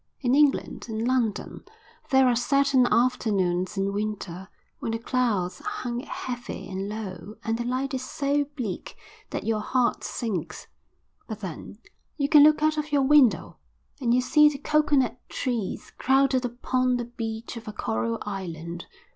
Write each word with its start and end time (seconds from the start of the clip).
In 0.21 0.33
England, 0.33 0.87
in 0.89 1.05
London, 1.05 1.63
there 2.09 2.27
are 2.27 2.35
certain 2.35 2.87
afternoons 2.87 3.77
in 3.77 3.93
winter 3.93 4.49
when 4.79 4.93
the 4.93 4.97
clouds 4.97 5.61
hang 5.83 5.99
heavy 5.99 6.67
and 6.67 6.89
low 6.89 7.35
and 7.43 7.55
the 7.55 7.63
light 7.63 7.93
is 7.93 8.01
so 8.03 8.45
bleak 8.57 8.97
that 9.29 9.43
your 9.43 9.59
heart 9.59 10.03
sinks, 10.03 10.65
but 11.27 11.41
then 11.41 11.77
you 12.17 12.27
can 12.27 12.41
look 12.41 12.63
out 12.63 12.79
of 12.79 12.91
your 12.91 13.03
window, 13.03 13.57
and 13.99 14.11
you 14.11 14.21
see 14.21 14.49
the 14.49 14.57
coconut 14.57 15.19
trees 15.29 15.91
crowded 15.99 16.45
upon 16.45 16.97
the 16.97 17.05
beach 17.05 17.55
of 17.55 17.67
a 17.67 17.71
coral 17.71 18.17
island. 18.23 18.87